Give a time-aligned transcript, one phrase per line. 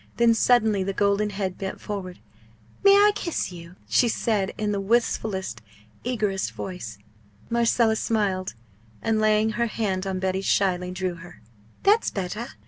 [0.17, 2.17] Then suddenly the golden head bent forward.
[2.83, 5.61] "May I kiss you?" she said, in the wistfullest,
[6.03, 6.97] eagerest voice.
[7.51, 8.55] Marcella smiled,
[9.03, 11.43] and, laying her hand on Betty's, shyly drew her.
[11.83, 12.47] "That's better!"